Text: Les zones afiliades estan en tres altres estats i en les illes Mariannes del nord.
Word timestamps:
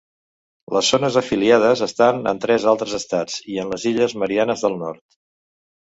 Les 0.77 0.87
zones 0.93 1.17
afiliades 1.21 1.85
estan 1.87 2.23
en 2.33 2.41
tres 2.47 2.67
altres 2.73 2.99
estats 3.01 3.39
i 3.55 3.63
en 3.65 3.73
les 3.75 3.89
illes 3.95 4.21
Mariannes 4.25 4.69
del 4.69 4.85
nord. 4.85 5.05